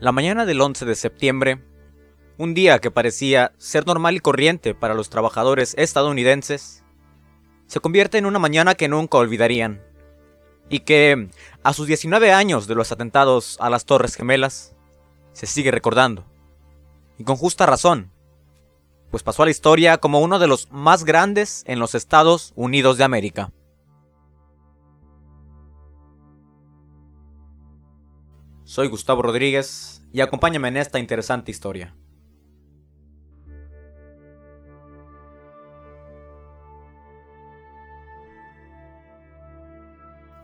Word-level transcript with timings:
La 0.00 0.12
mañana 0.12 0.46
del 0.46 0.60
11 0.60 0.84
de 0.84 0.94
septiembre, 0.94 1.60
un 2.36 2.54
día 2.54 2.78
que 2.78 2.92
parecía 2.92 3.52
ser 3.58 3.84
normal 3.84 4.14
y 4.14 4.20
corriente 4.20 4.72
para 4.72 4.94
los 4.94 5.10
trabajadores 5.10 5.74
estadounidenses, 5.76 6.84
se 7.66 7.80
convierte 7.80 8.16
en 8.16 8.26
una 8.26 8.38
mañana 8.38 8.76
que 8.76 8.86
nunca 8.86 9.18
olvidarían, 9.18 9.82
y 10.68 10.80
que, 10.80 11.30
a 11.64 11.72
sus 11.72 11.88
19 11.88 12.30
años 12.30 12.68
de 12.68 12.76
los 12.76 12.92
atentados 12.92 13.56
a 13.60 13.70
las 13.70 13.86
Torres 13.86 14.14
Gemelas, 14.14 14.76
se 15.32 15.46
sigue 15.46 15.72
recordando, 15.72 16.24
y 17.18 17.24
con 17.24 17.34
justa 17.34 17.66
razón, 17.66 18.12
pues 19.10 19.24
pasó 19.24 19.42
a 19.42 19.46
la 19.46 19.50
historia 19.50 19.98
como 19.98 20.20
uno 20.20 20.38
de 20.38 20.46
los 20.46 20.70
más 20.70 21.02
grandes 21.02 21.64
en 21.66 21.80
los 21.80 21.96
Estados 21.96 22.52
Unidos 22.54 22.98
de 22.98 23.04
América. 23.04 23.50
Soy 28.68 28.88
Gustavo 28.88 29.22
Rodríguez 29.22 30.02
y 30.12 30.20
acompáñame 30.20 30.68
en 30.68 30.76
esta 30.76 30.98
interesante 30.98 31.50
historia. 31.50 31.96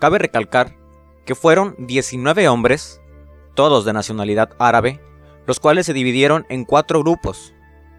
Cabe 0.00 0.18
recalcar 0.18 0.76
que 1.24 1.34
fueron 1.34 1.74
19 1.78 2.46
hombres, 2.48 3.00
todos 3.54 3.86
de 3.86 3.94
nacionalidad 3.94 4.50
árabe, 4.58 5.00
los 5.46 5.58
cuales 5.58 5.86
se 5.86 5.94
dividieron 5.94 6.44
en 6.50 6.66
cuatro 6.66 7.00
grupos, 7.00 7.54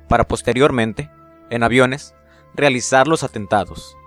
para 0.07 0.27
posteriormente, 0.27 1.09
en 1.49 1.63
aviones, 1.63 2.13
realizar 2.53 3.07
los 3.07 3.23
atentados. 3.23 3.97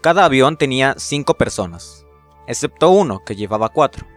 Cada 0.00 0.24
avión 0.24 0.56
tenía 0.56 0.96
cinco 0.98 1.34
personas, 1.34 2.04
excepto 2.48 2.90
uno 2.90 3.22
que 3.24 3.36
llevaba 3.36 3.68
cuatro. 3.68 4.11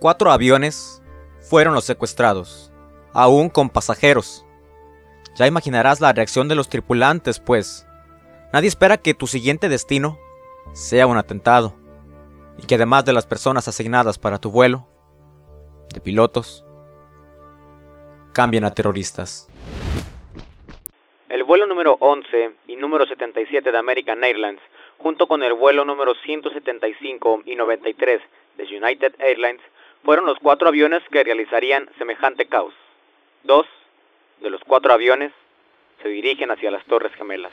Cuatro 0.00 0.30
aviones 0.30 1.02
fueron 1.40 1.74
los 1.74 1.84
secuestrados, 1.84 2.72
aún 3.12 3.48
con 3.48 3.68
pasajeros. 3.68 4.46
Ya 5.34 5.48
imaginarás 5.48 6.00
la 6.00 6.12
reacción 6.12 6.46
de 6.46 6.54
los 6.54 6.68
tripulantes, 6.68 7.40
pues 7.40 7.84
nadie 8.52 8.68
espera 8.68 8.98
que 8.98 9.14
tu 9.14 9.26
siguiente 9.26 9.68
destino 9.68 10.16
sea 10.72 11.08
un 11.08 11.16
atentado, 11.16 11.74
y 12.62 12.66
que 12.66 12.76
además 12.76 13.06
de 13.06 13.12
las 13.12 13.26
personas 13.26 13.66
asignadas 13.66 14.20
para 14.20 14.38
tu 14.38 14.52
vuelo, 14.52 14.86
de 15.92 16.00
pilotos, 16.00 16.64
cambien 18.32 18.62
a 18.62 18.72
terroristas. 18.72 19.48
El 21.28 21.42
vuelo 21.42 21.66
número 21.66 21.96
11 21.98 22.52
y 22.68 22.76
número 22.76 23.04
77 23.04 23.72
de 23.72 23.78
American 23.78 24.22
Airlines, 24.22 24.60
junto 24.98 25.26
con 25.26 25.42
el 25.42 25.54
vuelo 25.54 25.84
número 25.84 26.14
175 26.14 27.42
y 27.46 27.56
93 27.56 28.20
de 28.58 28.64
United 28.64 29.16
Airlines, 29.18 29.60
fueron 30.04 30.26
los 30.26 30.38
cuatro 30.38 30.68
aviones 30.68 31.02
que 31.10 31.24
realizarían 31.24 31.88
semejante 31.98 32.46
caos. 32.46 32.74
Dos 33.42 33.66
de 34.40 34.50
los 34.50 34.62
cuatro 34.64 34.92
aviones 34.92 35.32
se 36.02 36.08
dirigen 36.08 36.50
hacia 36.50 36.70
las 36.70 36.84
Torres 36.84 37.12
Gemelas. 37.14 37.52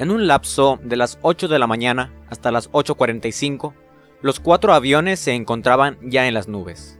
En 0.00 0.10
un 0.10 0.26
lapso 0.26 0.78
de 0.82 0.96
las 0.96 1.18
8 1.20 1.46
de 1.46 1.58
la 1.58 1.66
mañana 1.66 2.10
hasta 2.30 2.50
las 2.50 2.70
8.45, 2.72 3.74
los 4.22 4.40
cuatro 4.40 4.72
aviones 4.72 5.20
se 5.20 5.34
encontraban 5.34 5.98
ya 6.00 6.26
en 6.26 6.32
las 6.32 6.48
nubes. 6.48 6.98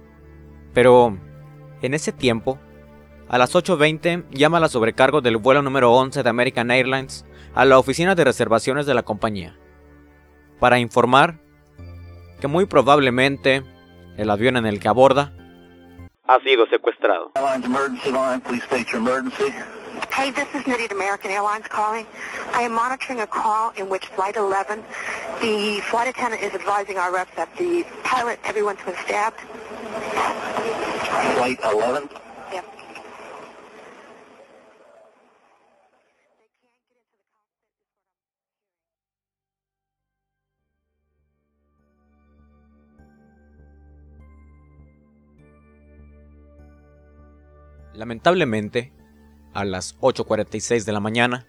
Pero, 0.75 1.17
en 1.81 1.95
ese 1.95 2.13
tiempo, 2.13 2.59
a 3.27 3.39
las 3.39 3.55
8.20 3.55 4.29
llama 4.33 4.61
la 4.61 4.69
sobrecargo 4.69 5.23
del 5.23 5.39
vuelo 5.39 5.63
número 5.63 5.95
11 5.95 6.23
de 6.23 6.29
American 6.29 6.71
Airlines 6.71 7.25
a 7.55 7.65
la 7.65 7.79
oficina 7.79 8.15
de 8.15 8.25
reservaciones 8.25 8.85
de 8.85 8.93
la 8.93 9.03
compañía, 9.03 9.57
para 10.59 10.79
informar 10.79 11.41
que 12.39 12.49
muy 12.49 12.67
probablemente 12.67 13.63
el 14.19 14.29
avión 14.29 14.59
en 14.59 14.67
el 14.67 14.79
que 14.79 14.89
aborda 14.89 15.33
ha 16.27 16.39
sido 16.41 16.67
secuestrado. 16.67 17.33
Hey, 20.13 20.33
this 20.33 20.47
is 20.55 20.67
American 20.93 21.31
Airlines 21.31 21.67
calling. 21.69 22.07
I 22.53 22.63
am 22.63 22.73
monitoring 22.73 23.21
a 23.21 23.27
call 23.27 23.71
in 23.71 23.89
which 23.89 24.07
Flight 24.07 24.37
11, 24.37 24.83
the 25.41 25.81
flight 25.91 26.09
attendant 26.09 26.43
is 26.43 26.53
advising 26.53 26.99
our 26.99 27.13
reps 27.13 27.35
that 27.37 27.55
the 27.57 27.85
pilot, 28.03 28.39
everyone's 28.45 28.81
been 28.85 28.95
stabbed. 29.05 29.41
Flight 31.37 31.59
11? 31.65 32.09
Yep. 32.53 32.65
Lamentablemente, 47.95 48.93
a 49.55 49.65
las 49.65 49.97
8.46 50.01 50.85
de 50.85 50.93
la 50.93 51.01
mañana, 51.01 51.47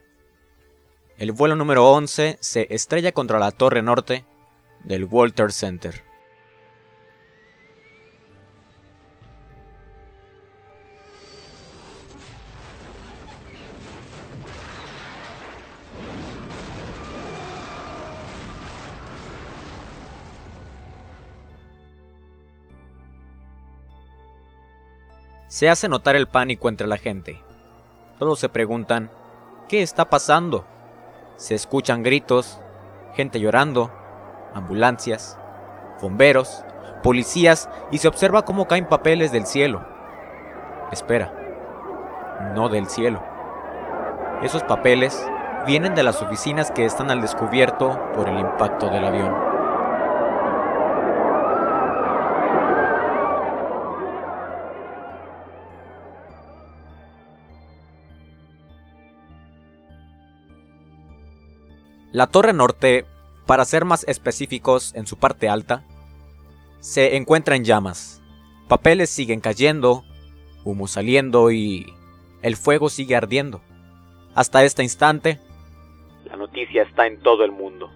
el 1.22 1.34
vuelo 1.34 1.56
número 1.56 1.88
11 1.88 2.40
se 2.42 2.66
estrella 2.72 3.12
contra 3.12 3.38
la 3.38 3.52
torre 3.52 3.84
norte 3.84 4.26
del 4.84 5.06
Walter 5.06 5.52
Center. 5.52 6.04
Se 25.48 25.70
hace 25.70 25.88
notar 25.88 26.16
el 26.16 26.28
pánico 26.28 26.68
entre 26.68 26.88
la 26.88 26.98
gente. 26.98 27.40
Todos 28.18 28.40
se 28.40 28.50
preguntan, 28.50 29.12
¿qué 29.70 29.84
está 29.84 30.10
pasando? 30.10 30.71
Se 31.42 31.56
escuchan 31.56 32.04
gritos, 32.04 32.62
gente 33.16 33.40
llorando, 33.40 33.90
ambulancias, 34.54 35.40
bomberos, 36.00 36.64
policías 37.02 37.68
y 37.90 37.98
se 37.98 38.08
observa 38.08 38.46
cómo 38.46 38.68
caen 38.68 38.86
papeles 38.86 39.32
del 39.32 39.48
cielo. 39.48 39.84
Espera, 40.92 41.34
no 42.54 42.70
del 42.70 42.86
cielo. 42.86 43.24
Esos 44.44 44.62
papeles 44.62 45.28
vienen 45.66 45.96
de 45.96 46.04
las 46.04 46.22
oficinas 46.22 46.70
que 46.70 46.86
están 46.86 47.10
al 47.10 47.22
descubierto 47.22 48.00
por 48.14 48.30
el 48.30 48.38
impacto 48.38 48.92
del 48.92 49.04
avión. 49.04 49.51
La 62.12 62.28
torre 62.28 62.54
norte, 62.54 63.06
para 63.46 63.66
ser 63.66 63.86
más 63.86 64.04
específicos 64.08 64.94
en 64.96 65.08
su 65.08 65.18
parte 65.18 65.48
alta, 65.48 65.86
se 66.80 67.16
encuentra 67.16 67.56
en 67.56 67.64
llamas. 67.64 68.22
Papeles 68.68 69.10
siguen 69.10 69.40
cayendo, 69.40 70.04
humo 70.64 70.88
saliendo 70.88 71.52
y 71.52 71.94
el 72.42 72.56
fuego 72.58 72.90
sigue 72.90 73.16
ardiendo. 73.16 73.62
Hasta 74.36 74.64
este 74.64 74.84
instante, 74.84 75.40
la 76.26 76.38
noticia 76.38 76.84
está 76.84 77.08
en 77.08 77.20
todo 77.20 77.44
el 77.44 77.52
mundo. 77.52 77.90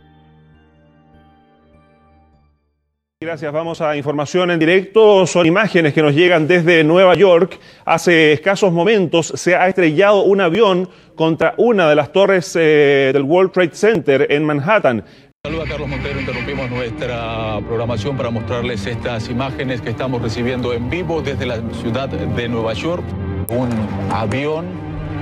Gracias, 3.21 3.53
vamos 3.53 3.79
a 3.79 3.95
información 3.95 4.51
en 4.51 4.59
directo. 4.59 5.25
Son 5.25 5.45
imágenes 5.45 5.94
que 5.94 6.01
nos 6.01 6.13
llegan 6.13 6.50
desde 6.50 6.83
Nueva 6.83 7.15
York. 7.15 7.57
Hace 7.85 8.33
escasos 8.33 8.73
momentos 8.73 9.27
se 9.27 9.56
ha 9.56 9.69
estrellado 9.69 10.23
un 10.23 10.41
avión 10.41 10.89
contra 11.15 11.53
una 11.56 11.88
de 11.88 11.95
las 11.95 12.12
torres 12.12 12.53
eh, 12.59 13.12
del 13.13 13.23
World 13.23 13.53
Trade 13.53 13.71
Center 13.73 14.27
en 14.29 14.44
Manhattan. 14.44 15.06
Saluda 15.45 15.63
Carlos 15.65 15.88
Montero, 15.88 16.19
interrumpimos 16.19 16.69
nuestra 16.69 17.62
programación 17.65 18.17
para 18.17 18.31
mostrarles 18.31 18.85
estas 18.85 19.29
imágenes 19.29 19.79
que 19.79 19.91
estamos 19.91 20.21
recibiendo 20.21 20.73
en 20.73 20.89
vivo 20.89 21.21
desde 21.21 21.45
la 21.45 21.62
ciudad 21.71 22.09
de 22.09 22.50
Nueva 22.50 22.73
York. 22.73 23.06
Un 23.47 23.69
avión 24.12 24.65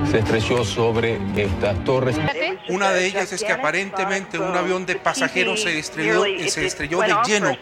se 0.10 0.20
estrelló 0.20 0.64
sobre 0.64 1.20
estas 1.36 1.84
torres. 1.84 2.18
Una 2.70 2.92
de 2.92 3.06
ellas 3.06 3.32
es 3.32 3.44
que 3.44 3.52
aparentemente 3.52 4.40
un 4.40 4.56
avión 4.56 4.86
de 4.86 4.96
pasajeros 4.96 5.62
se 5.64 5.78
estrelló, 5.80 6.24
se 6.48 6.66
estrelló 6.66 7.02
de 7.02 7.16
lleno 7.26 7.58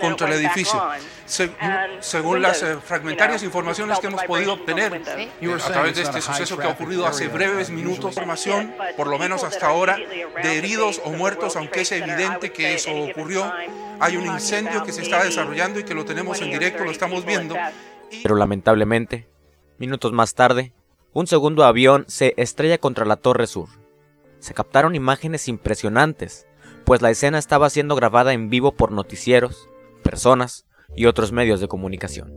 contra 0.00 0.28
el 0.28 0.34
edificio. 0.34 0.80
según 2.00 2.42
las 2.42 2.62
eh, 2.62 2.76
fragmentarias 2.82 3.42
informaciones 3.42 3.98
que 3.98 4.06
hemos 4.06 4.24
podido 4.24 4.54
obtener 4.54 4.94
a 4.94 5.68
través 5.68 5.96
de 5.96 6.02
este 6.02 6.20
suceso 6.20 6.56
que 6.56 6.66
ha 6.66 6.70
ocurrido 6.70 7.06
hace 7.06 7.28
breves 7.28 7.70
minutos, 7.70 8.10
información, 8.10 8.74
por 8.96 9.06
lo 9.06 9.18
menos 9.18 9.44
hasta 9.44 9.66
ahora, 9.66 9.96
de 9.96 10.58
heridos 10.58 11.00
o 11.04 11.10
muertos, 11.10 11.56
aunque 11.56 11.82
es 11.82 11.92
evidente 11.92 12.52
que 12.52 12.74
eso 12.74 12.90
ocurrió. 12.92 13.52
Hay 13.98 14.16
un 14.16 14.26
incendio 14.26 14.84
que 14.84 14.92
se 14.92 15.02
está 15.02 15.24
desarrollando 15.24 15.80
y 15.80 15.84
que 15.84 15.94
lo 15.94 16.04
tenemos 16.04 16.40
en 16.40 16.50
directo, 16.50 16.84
lo 16.84 16.90
estamos 16.90 17.24
viendo. 17.24 17.56
Pero 18.22 18.36
lamentablemente, 18.36 19.26
minutos 19.78 20.12
más 20.12 20.34
tarde, 20.34 20.72
un 21.16 21.26
segundo 21.26 21.64
avión 21.64 22.04
se 22.08 22.34
estrella 22.36 22.76
contra 22.76 23.06
la 23.06 23.16
Torre 23.16 23.46
Sur. 23.46 23.70
Se 24.38 24.52
captaron 24.52 24.94
imágenes 24.94 25.48
impresionantes, 25.48 26.46
pues 26.84 27.00
la 27.00 27.08
escena 27.08 27.38
estaba 27.38 27.70
siendo 27.70 27.96
grabada 27.96 28.34
en 28.34 28.50
vivo 28.50 28.72
por 28.72 28.92
noticieros, 28.92 29.66
personas 30.02 30.66
y 30.94 31.06
otros 31.06 31.32
medios 31.32 31.58
de 31.62 31.68
comunicación. 31.68 32.34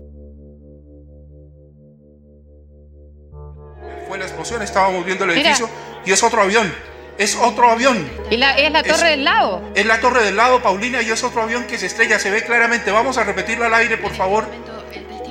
Fue 4.08 4.18
la 4.18 4.24
explosión, 4.24 4.62
estábamos 4.62 5.06
viendo 5.06 5.26
el 5.26 5.32
edificio 5.32 5.68
y 6.06 6.14
es 6.14 6.24
otro 6.24 6.42
avión. 6.42 6.72
Es 7.18 7.36
otro 7.36 7.70
avión. 7.70 8.10
¿Y 8.32 8.38
la, 8.38 8.54
es 8.54 8.72
la 8.72 8.82
torre 8.82 9.10
del 9.10 9.26
lado? 9.26 9.62
Es 9.76 9.86
la 9.86 10.00
torre 10.00 10.24
del 10.24 10.38
lado, 10.38 10.64
Paulina, 10.64 11.02
y 11.02 11.10
es 11.10 11.22
otro 11.22 11.42
avión 11.42 11.66
que 11.66 11.78
se 11.78 11.88
estrella. 11.88 12.18
Se 12.18 12.32
ve 12.32 12.46
claramente. 12.46 12.92
Vamos 12.92 13.18
a 13.18 13.26
repetirlo 13.26 13.66
al 13.66 13.74
aire, 13.74 13.98
por 13.98 14.14
favor. 14.14 14.46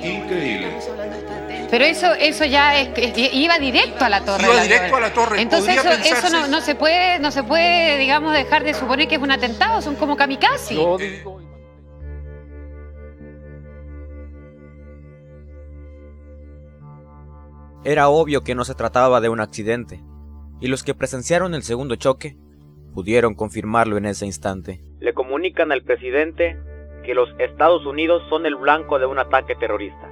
Increíble. 0.03 0.71
Pero 1.69 1.85
eso, 1.85 2.13
eso 2.13 2.45
ya 2.45 2.73
iba 3.15 3.59
directo 3.59 4.03
a 4.03 4.09
la 4.09 4.25
torre. 4.25 4.43
Iba 4.43 4.63
directo 4.63 4.95
a 4.95 4.99
la 4.99 5.13
torre. 5.13 5.41
Entonces 5.41 5.77
eso, 5.77 6.47
no, 6.47 6.61
se 6.61 6.75
puede, 6.75 7.19
no 7.19 7.31
se 7.31 7.43
puede, 7.43 7.97
digamos, 7.97 8.33
dejar 8.33 8.63
de 8.63 8.73
suponer 8.73 9.07
que 9.07 9.15
es 9.15 9.21
un 9.21 9.31
atentado, 9.31 9.81
son 9.81 9.95
como 9.95 10.15
kamikaze. 10.15 10.77
Era 17.83 18.09
obvio 18.09 18.43
que 18.43 18.55
no 18.55 18.65
se 18.65 18.75
trataba 18.75 19.21
de 19.21 19.29
un 19.29 19.39
accidente, 19.39 20.01
y 20.59 20.67
los 20.67 20.83
que 20.83 20.95
presenciaron 20.95 21.53
el 21.53 21.63
segundo 21.63 21.95
choque 21.95 22.35
pudieron 22.93 23.35
confirmarlo 23.35 23.97
en 23.97 24.05
ese 24.05 24.25
instante. 24.25 24.81
Le 24.99 25.13
comunican 25.13 25.71
al 25.71 25.83
presidente 25.83 26.57
que 27.05 27.13
los 27.13 27.29
Estados 27.39 27.85
Unidos 27.85 28.21
son 28.29 28.45
el 28.45 28.55
blanco 28.55 28.99
de 28.99 29.05
un 29.05 29.17
ataque 29.17 29.55
terrorista 29.55 30.08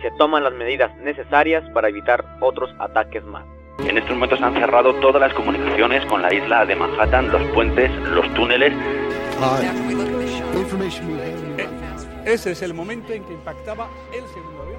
se 0.00 0.10
toman 0.12 0.44
las 0.44 0.52
medidas 0.52 0.94
necesarias 0.98 1.64
para 1.74 1.88
evitar 1.88 2.24
otros 2.40 2.70
ataques 2.78 3.24
más. 3.24 3.44
En 3.78 3.96
estos 3.96 4.14
momentos 4.14 4.42
han 4.42 4.54
cerrado 4.54 4.94
todas 4.94 5.20
las 5.20 5.32
comunicaciones 5.34 6.04
con 6.06 6.20
la 6.20 6.34
isla 6.34 6.66
de 6.66 6.74
Manhattan, 6.74 7.30
los 7.30 7.42
puentes, 7.52 7.90
los 8.08 8.32
túneles. 8.34 8.72
Eh, 11.56 11.68
ese 12.24 12.50
es 12.52 12.62
el 12.62 12.74
momento 12.74 13.12
en 13.12 13.24
que 13.24 13.32
impactaba 13.32 13.88
el 14.12 14.26
segundo 14.26 14.62
avión. 14.62 14.78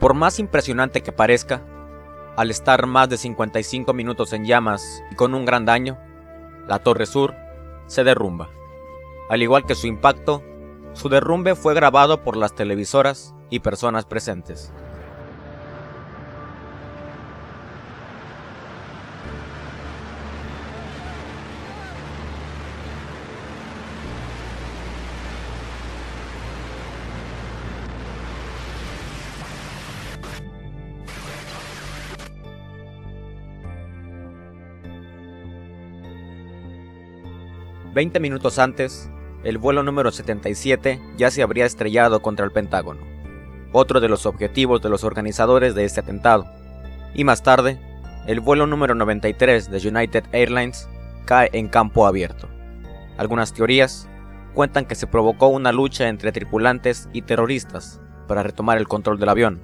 Por 0.00 0.14
más 0.14 0.40
impresionante 0.40 1.00
que 1.00 1.12
parezca, 1.12 1.62
al 2.36 2.50
estar 2.50 2.86
más 2.86 3.08
de 3.08 3.18
55 3.18 3.92
minutos 3.92 4.32
en 4.32 4.44
llamas 4.44 5.02
y 5.10 5.14
con 5.14 5.34
un 5.34 5.44
gran 5.44 5.64
daño, 5.64 5.98
la 6.66 6.78
Torre 6.78 7.06
Sur 7.06 7.34
se 7.86 8.04
derrumba. 8.04 8.48
Al 9.28 9.42
igual 9.42 9.64
que 9.64 9.74
su 9.74 9.86
impacto, 9.86 10.42
su 10.94 11.08
derrumbe 11.08 11.54
fue 11.54 11.74
grabado 11.74 12.22
por 12.22 12.36
las 12.36 12.54
televisoras 12.54 13.34
y 13.50 13.60
personas 13.60 14.04
presentes. 14.04 14.72
20 37.94 38.20
minutos 38.20 38.58
antes, 38.58 39.10
el 39.44 39.58
vuelo 39.58 39.82
número 39.82 40.10
77 40.10 40.98
ya 41.18 41.30
se 41.30 41.42
habría 41.42 41.66
estrellado 41.66 42.22
contra 42.22 42.46
el 42.46 42.50
Pentágono, 42.50 43.02
otro 43.72 44.00
de 44.00 44.08
los 44.08 44.24
objetivos 44.24 44.80
de 44.80 44.88
los 44.88 45.04
organizadores 45.04 45.74
de 45.74 45.84
este 45.84 46.00
atentado. 46.00 46.46
Y 47.14 47.24
más 47.24 47.42
tarde, 47.42 47.78
el 48.26 48.40
vuelo 48.40 48.66
número 48.66 48.94
93 48.94 49.70
de 49.70 49.88
United 49.88 50.24
Airlines 50.32 50.88
cae 51.26 51.50
en 51.52 51.68
campo 51.68 52.06
abierto. 52.06 52.48
Algunas 53.18 53.52
teorías 53.52 54.08
cuentan 54.54 54.86
que 54.86 54.94
se 54.94 55.06
provocó 55.06 55.48
una 55.48 55.70
lucha 55.70 56.08
entre 56.08 56.32
tripulantes 56.32 57.10
y 57.12 57.22
terroristas 57.22 58.00
para 58.26 58.42
retomar 58.42 58.78
el 58.78 58.88
control 58.88 59.18
del 59.18 59.28
avión. 59.28 59.60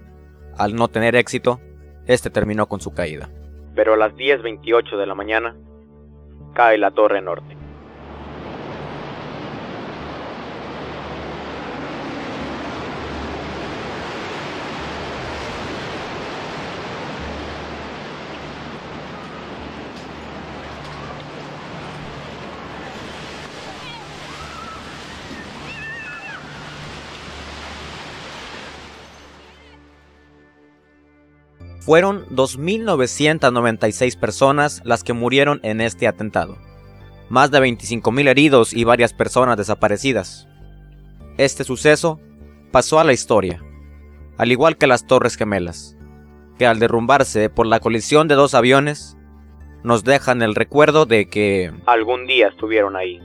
Al 0.58 0.74
no 0.74 0.88
tener 0.88 1.16
éxito, 1.16 1.60
este 2.06 2.28
terminó 2.28 2.66
con 2.66 2.80
su 2.80 2.92
caída. 2.92 3.30
Pero 3.74 3.94
a 3.94 3.96
las 3.96 4.12
10.28 4.14 4.98
de 4.98 5.06
la 5.06 5.14
mañana, 5.14 5.56
cae 6.54 6.76
la 6.76 6.90
Torre 6.90 7.22
Norte. 7.22 7.57
Fueron 31.88 32.26
2.996 32.26 34.20
personas 34.20 34.82
las 34.84 35.02
que 35.02 35.14
murieron 35.14 35.58
en 35.62 35.80
este 35.80 36.06
atentado, 36.06 36.58
más 37.30 37.50
de 37.50 37.60
25.000 37.60 38.28
heridos 38.28 38.74
y 38.74 38.84
varias 38.84 39.14
personas 39.14 39.56
desaparecidas. 39.56 40.46
Este 41.38 41.64
suceso 41.64 42.20
pasó 42.72 43.00
a 43.00 43.04
la 43.04 43.14
historia, 43.14 43.64
al 44.36 44.52
igual 44.52 44.76
que 44.76 44.86
las 44.86 45.06
Torres 45.06 45.36
Gemelas, 45.36 45.96
que 46.58 46.66
al 46.66 46.78
derrumbarse 46.78 47.48
por 47.48 47.66
la 47.66 47.80
colisión 47.80 48.28
de 48.28 48.34
dos 48.34 48.52
aviones, 48.52 49.16
nos 49.82 50.04
dejan 50.04 50.42
el 50.42 50.56
recuerdo 50.56 51.06
de 51.06 51.30
que 51.30 51.72
algún 51.86 52.26
día 52.26 52.48
estuvieron 52.48 52.96
ahí. 52.96 53.18